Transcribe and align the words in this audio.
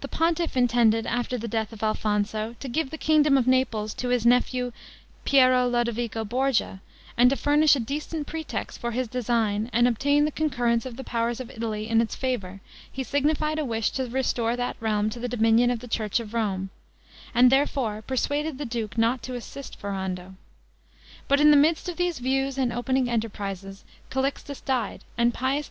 The 0.00 0.08
pontiff 0.08 0.56
intended, 0.56 1.06
after 1.06 1.36
the 1.36 1.46
death 1.46 1.74
of 1.74 1.82
Alfonso, 1.82 2.56
to 2.58 2.68
give 2.68 2.88
the 2.88 2.96
kingdom 2.96 3.36
of 3.36 3.46
Naples 3.46 3.92
to 3.92 4.08
his 4.08 4.24
nephew 4.24 4.72
Piero 5.26 5.68
Lodovico 5.68 6.24
Borgia, 6.24 6.80
and, 7.18 7.28
to 7.28 7.36
furnish 7.36 7.76
a 7.76 7.80
decent 7.80 8.26
pretext 8.26 8.78
for 8.80 8.92
his 8.92 9.08
design 9.08 9.68
and 9.70 9.86
obtain 9.86 10.24
the 10.24 10.30
concurrence 10.30 10.86
of 10.86 10.96
the 10.96 11.04
powers 11.04 11.38
of 11.38 11.50
Italy 11.50 11.86
in 11.86 12.00
its 12.00 12.14
favor 12.14 12.62
he 12.90 13.02
signified 13.04 13.58
a 13.58 13.64
wish 13.66 13.90
to 13.90 14.06
restore 14.08 14.56
that 14.56 14.78
realm 14.80 15.10
to 15.10 15.20
the 15.20 15.28
dominion 15.28 15.70
of 15.70 15.80
the 15.80 15.86
church 15.86 16.18
of 16.18 16.32
Rome; 16.32 16.70
and 17.34 17.52
therefore 17.52 18.00
persuaded 18.00 18.56
the 18.56 18.64
duke 18.64 18.96
not 18.96 19.22
to 19.24 19.34
assist 19.34 19.78
Ferrando. 19.78 20.34
But 21.28 21.40
in 21.40 21.50
the 21.50 21.58
midst 21.58 21.90
of 21.90 21.98
these 21.98 22.20
views 22.20 22.56
and 22.56 22.72
opening 22.72 23.10
enterprises, 23.10 23.84
Calixtus 24.08 24.62
died, 24.62 25.04
and 25.18 25.34
Pius 25.34 25.56
II. 25.56 25.60